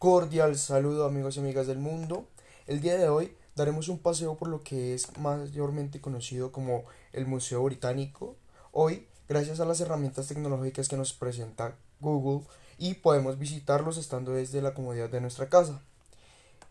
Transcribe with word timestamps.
cordial 0.00 0.56
saludo 0.56 1.04
amigos 1.04 1.36
y 1.36 1.40
amigas 1.40 1.66
del 1.66 1.76
mundo. 1.76 2.26
El 2.66 2.80
día 2.80 2.96
de 2.96 3.10
hoy 3.10 3.36
daremos 3.54 3.88
un 3.88 3.98
paseo 3.98 4.34
por 4.34 4.48
lo 4.48 4.62
que 4.62 4.94
es 4.94 5.14
mayormente 5.18 6.00
conocido 6.00 6.52
como 6.52 6.84
el 7.12 7.26
Museo 7.26 7.62
Británico. 7.64 8.34
Hoy, 8.72 9.06
gracias 9.28 9.60
a 9.60 9.66
las 9.66 9.78
herramientas 9.82 10.26
tecnológicas 10.26 10.88
que 10.88 10.96
nos 10.96 11.12
presenta 11.12 11.76
Google 12.00 12.46
y 12.78 12.94
podemos 12.94 13.38
visitarlos 13.38 13.98
estando 13.98 14.32
desde 14.32 14.62
la 14.62 14.72
comodidad 14.72 15.10
de 15.10 15.20
nuestra 15.20 15.50
casa. 15.50 15.82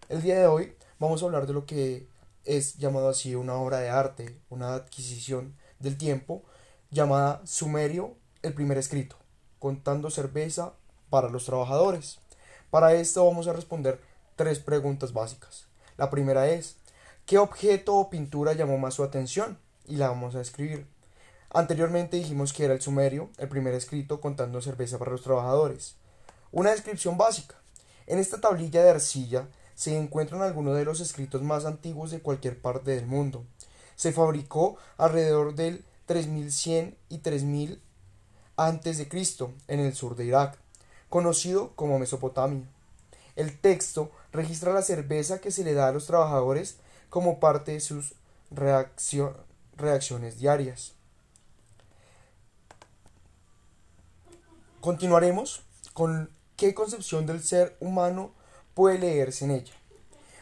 El 0.10 0.24
día 0.24 0.40
de 0.40 0.48
hoy 0.48 0.74
vamos 0.98 1.22
a 1.22 1.28
hablar 1.28 1.46
de 1.46 1.54
lo 1.54 1.68
que 1.68 2.08
es 2.46 2.78
llamado 2.80 3.10
así 3.10 3.36
una 3.36 3.54
obra 3.58 3.78
de 3.78 3.90
arte, 3.90 4.40
una 4.50 4.74
adquisición 4.74 5.54
del 5.78 6.00
tiempo 6.00 6.42
llamada 6.90 7.44
Sumerio, 7.46 8.16
el 8.42 8.56
primer 8.56 8.80
escrito, 8.80 9.18
contando 9.60 10.10
cerveza 10.10 10.74
para 11.12 11.30
los 11.30 11.46
trabajadores. 11.46 12.18
Para 12.70 12.94
esto 12.94 13.26
vamos 13.26 13.48
a 13.48 13.54
responder 13.54 14.00
tres 14.36 14.60
preguntas 14.60 15.12
básicas. 15.12 15.66
La 15.98 16.12
primera 16.12 16.48
es, 16.50 16.76
¿qué 17.26 17.40
objeto 17.40 17.96
o 17.96 18.10
pintura 18.12 18.54
llamó 18.54 18.78
más 18.78 18.94
su 18.94 19.04
atención? 19.04 19.58
Y 19.88 19.96
la 19.96 20.10
vamos 20.10 20.36
a 20.36 20.42
escribir. 20.42 20.86
Anteriormente 21.52 22.18
dijimos 22.18 22.54
que 22.54 22.66
era 22.66 22.76
el 22.76 22.82
sumerio, 22.82 23.32
el 23.40 23.50
primer 23.50 23.74
escrito 23.74 24.22
contando 24.22 24.62
cerveza 24.62 25.00
para 25.00 25.12
los 25.12 25.24
trabajadores. 25.24 25.96
Una 26.52 26.70
descripción 26.70 27.18
básica. 27.18 27.56
En 28.06 28.20
esta 28.20 28.40
tablilla 28.40 28.84
de 28.84 28.92
arcilla 28.92 29.48
se 29.74 29.98
encuentran 29.98 30.44
algunos 30.44 30.78
de 30.78 30.86
los 30.86 31.00
escritos 31.00 31.42
más 31.42 31.66
antiguos 31.66 32.12
de 32.12 32.22
cualquier 32.22 32.62
parte 32.62 32.92
del 32.92 33.08
mundo. 33.08 33.46
Se 33.96 34.12
fabricó 34.12 34.78
alrededor 34.98 35.56
del 35.56 35.84
3100 36.06 36.96
y 37.10 37.18
3000 37.18 37.82
antes 38.58 39.00
de 39.00 39.10
Cristo 39.10 39.54
en 39.68 39.80
el 39.80 39.96
sur 39.96 40.16
de 40.16 40.26
Irak 40.26 40.60
conocido 41.10 41.72
como 41.76 42.00
Mesopotamia. 42.00 42.64
El 43.36 43.58
texto 43.58 44.12
registra 44.32 44.74
la 44.74 44.82
cerveza 44.82 45.40
que 45.40 45.52
se 45.52 45.64
le 45.64 45.74
da 45.74 45.88
a 45.88 45.92
los 45.92 46.06
trabajadores 46.06 46.78
como 47.10 47.40
parte 47.40 47.74
de 47.74 47.80
sus 47.80 48.14
reacciones 48.52 50.40
diarias. 50.40 50.94
Continuaremos 54.82 55.64
con 55.94 56.30
qué 56.56 56.74
concepción 56.74 57.26
del 57.26 57.44
ser 57.44 57.76
humano 57.80 58.32
puede 58.74 59.00
leerse 59.00 59.46
en 59.46 59.52
ella. 59.52 59.74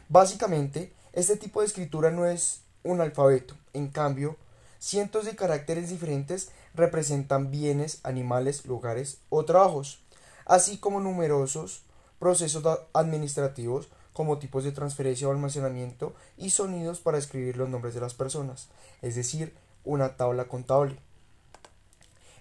Básicamente, 0.09 0.93
este 1.13 1.37
tipo 1.37 1.61
de 1.61 1.67
escritura 1.67 2.11
no 2.11 2.25
es 2.25 2.61
un 2.83 3.01
alfabeto, 3.01 3.55
en 3.73 3.89
cambio, 3.89 4.37
cientos 4.79 5.25
de 5.25 5.35
caracteres 5.35 5.89
diferentes 5.89 6.51
representan 6.75 7.49
bienes, 7.49 7.99
animales, 8.03 8.65
lugares 8.65 9.17
o 9.29 9.43
trabajos 9.43 9.99
así 10.47 10.77
como 10.77 10.99
numerosos 10.99 11.83
procesos 12.19 12.63
administrativos 12.93 13.89
como 14.13 14.39
tipos 14.39 14.63
de 14.63 14.71
transferencia 14.71 15.27
o 15.27 15.31
almacenamiento 15.31 16.15
y 16.37 16.49
sonidos 16.49 16.99
para 16.99 17.19
escribir 17.19 17.57
los 17.57 17.69
nombres 17.69 17.93
de 17.93 18.01
las 18.01 18.15
personas, 18.15 18.69
es 19.03 19.13
decir, 19.15 19.55
una 19.83 20.17
tabla 20.17 20.47
contable. 20.47 20.97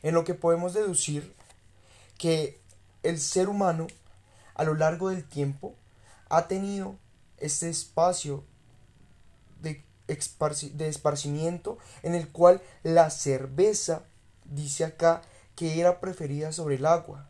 En 0.02 0.14
lo 0.14 0.24
que 0.24 0.32
podemos 0.32 0.72
deducir 0.72 1.34
que 2.16 2.58
el 3.02 3.20
ser 3.20 3.48
humano 3.48 3.88
a 4.54 4.64
lo 4.64 4.74
largo 4.74 5.10
del 5.10 5.24
tiempo 5.24 5.74
ha 6.30 6.48
tenido 6.48 6.96
este 7.36 7.68
espacio 7.68 8.44
de, 9.60 9.84
de 10.06 10.88
esparcimiento 10.88 11.76
en 12.02 12.14
el 12.14 12.28
cual 12.28 12.62
la 12.82 13.10
cerveza 13.10 14.04
dice 14.44 14.84
acá 14.84 15.20
que 15.56 15.78
era 15.78 16.00
preferida 16.00 16.52
sobre 16.52 16.76
el 16.76 16.86
agua 16.86 17.28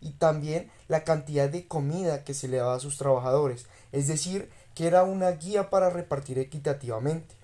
y 0.00 0.12
también 0.12 0.70
la 0.86 1.04
cantidad 1.04 1.48
de 1.48 1.66
comida 1.66 2.24
que 2.24 2.34
se 2.34 2.48
le 2.48 2.58
daba 2.58 2.74
a 2.74 2.80
sus 2.80 2.98
trabajadores, 2.98 3.66
es 3.92 4.06
decir, 4.06 4.50
que 4.74 4.86
era 4.86 5.02
una 5.02 5.30
guía 5.32 5.70
para 5.70 5.90
repartir 5.90 6.38
equitativamente. 6.38 7.34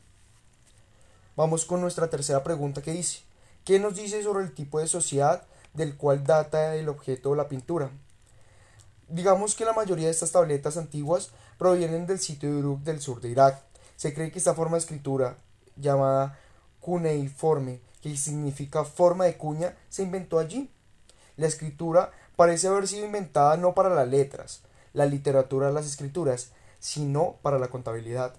Vamos 1.37 1.64
con 1.64 1.81
nuestra 1.81 2.09
tercera 2.09 2.44
pregunta 2.44 2.81
que 2.81 2.93
dice, 2.93 3.22
¿qué 3.64 3.81
nos 3.81 3.97
dice 3.97 4.22
sobre 4.22 4.44
el 4.44 4.54
tipo 4.54 4.78
de 4.78 4.87
sociedad 4.87 5.43
del 5.72 5.97
cual 5.97 6.22
data 6.22 6.76
el 6.76 6.88
objeto 6.88 7.31
o 7.31 7.34
la 7.34 7.48
pintura? 7.48 7.91
Digamos 9.09 9.54
que 9.54 9.64
la 9.64 9.72
mayoría 9.72 10.06
de 10.06 10.12
estas 10.12 10.31
tabletas 10.31 10.76
antiguas 10.76 11.31
provienen 11.59 12.06
del 12.06 12.20
sitio 12.20 12.50
de 12.50 12.59
Uruk 12.59 12.82
del 12.82 13.00
sur 13.00 13.20
de 13.20 13.31
Irak. 13.31 13.60
Se 13.97 14.14
cree 14.14 14.31
que 14.31 14.38
esta 14.38 14.54
forma 14.54 14.76
de 14.76 14.81
escritura, 14.81 15.37
llamada 15.76 16.38
cuneiforme, 16.81 17.81
que 18.00 18.16
significa 18.16 18.84
forma 18.84 19.25
de 19.25 19.37
cuña, 19.37 19.76
se 19.88 20.03
inventó 20.03 20.38
allí. 20.38 20.70
La 21.37 21.47
escritura 21.47 22.12
parece 22.36 22.68
haber 22.68 22.88
sido 22.88 23.06
inventada 23.06 23.56
no 23.56 23.74
para 23.74 23.90
las 23.90 24.08
letras, 24.08 24.62
la 24.92 25.06
literatura, 25.06 25.70
las 25.70 25.86
escrituras, 25.86 26.50
sino 26.78 27.36
para 27.42 27.58
la 27.58 27.68
contabilidad. 27.68 28.34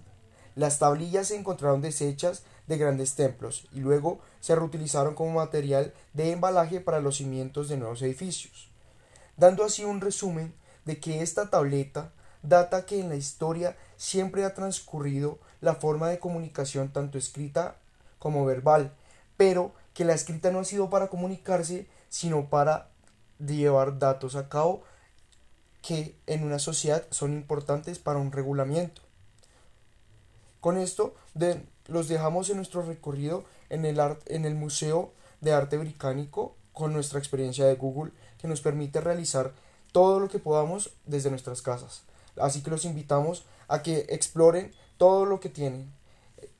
Las 0.55 0.79
tablillas 0.79 1.27
se 1.27 1.35
encontraron 1.35 1.81
deshechas 1.81 2.43
de 2.67 2.77
grandes 2.77 3.15
templos 3.15 3.67
y 3.73 3.79
luego 3.79 4.19
se 4.39 4.55
reutilizaron 4.55 5.13
como 5.13 5.31
material 5.31 5.93
de 6.13 6.31
embalaje 6.31 6.79
para 6.79 6.99
los 6.99 7.17
cimientos 7.17 7.69
de 7.69 7.77
nuevos 7.77 8.01
edificios, 8.01 8.69
dando 9.37 9.63
así 9.63 9.83
un 9.83 10.01
resumen 10.01 10.53
de 10.85 10.99
que 10.99 11.21
esta 11.21 11.49
tableta 11.49 12.11
data 12.41 12.85
que 12.85 12.99
en 12.99 13.09
la 13.09 13.15
historia 13.15 13.75
siempre 13.97 14.45
ha 14.45 14.53
transcurrido 14.53 15.39
la 15.61 15.75
forma 15.75 16.09
de 16.09 16.19
comunicación 16.19 16.89
tanto 16.89 17.17
escrita 17.17 17.75
como 18.19 18.45
verbal, 18.45 18.93
pero 19.37 19.73
que 19.93 20.05
la 20.05 20.13
escrita 20.13 20.51
no 20.51 20.59
ha 20.59 20.65
sido 20.65 20.89
para 20.89 21.07
comunicarse, 21.07 21.87
sino 22.09 22.49
para 22.49 22.89
de 23.39 23.55
llevar 23.55 23.99
datos 23.99 24.35
a 24.35 24.49
cabo 24.49 24.83
que 25.81 26.15
en 26.25 26.43
una 26.43 26.59
sociedad 26.59 27.05
son 27.11 27.33
importantes 27.33 27.99
para 27.99 28.19
un 28.19 28.31
regulamiento. 28.31 29.01
Con 30.61 30.77
esto 30.77 31.13
los 31.87 32.07
dejamos 32.07 32.49
en 32.49 32.57
nuestro 32.57 32.81
recorrido 32.81 33.43
en 33.69 33.85
el, 33.85 33.99
en 34.25 34.45
el 34.45 34.55
Museo 34.55 35.11
de 35.41 35.53
Arte 35.53 35.77
Británico 35.77 36.55
con 36.73 36.91
nuestra 36.91 37.19
experiencia 37.19 37.65
de 37.65 37.75
Google 37.75 38.11
que 38.39 38.47
nos 38.47 38.61
permite 38.61 38.99
realizar 38.99 39.53
todo 39.91 40.19
lo 40.19 40.27
que 40.27 40.39
podamos 40.39 40.91
desde 41.05 41.29
nuestras 41.29 41.61
casas. 41.61 42.03
Así 42.37 42.61
que 42.61 42.71
los 42.71 42.85
invitamos 42.85 43.45
a 43.67 43.81
que 43.81 44.07
exploren 44.09 44.73
todo 44.97 45.25
lo 45.25 45.39
que 45.39 45.49
tienen, 45.49 45.91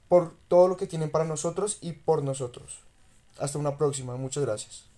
por 0.08 0.36
todo 0.48 0.68
lo 0.68 0.78
que 0.78 0.88
tienen 0.88 1.12
para 1.12 1.26
nosotros 1.26 1.80
y 1.82 1.94
por 1.94 2.24
nosotros. 2.24 2.82
Hasta 3.40 3.58
una 3.58 3.78
próxima, 3.78 4.16
muchas 4.16 4.46
gracias. 4.46 4.95